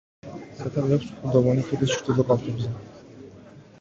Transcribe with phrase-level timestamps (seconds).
[0.61, 2.73] სათავე აქვს კლდოვანი ქედის ჩრდილო კალთებზე.